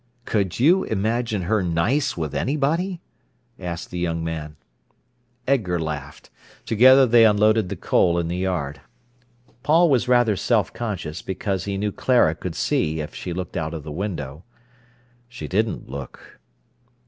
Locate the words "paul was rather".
9.61-10.35